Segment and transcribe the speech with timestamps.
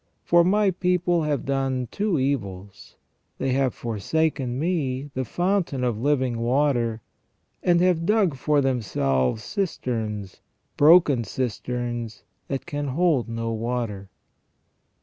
[0.23, 2.95] For * My people have done two evils:
[3.37, 7.03] they have forsaken Me, the fountain of living water,
[7.61, 10.41] and have dug for themselves cisterns,
[10.75, 14.09] broken cisterns that can hold no water."